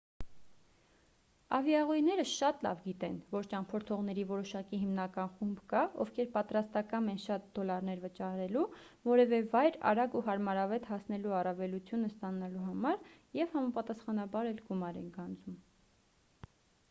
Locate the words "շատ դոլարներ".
7.25-8.01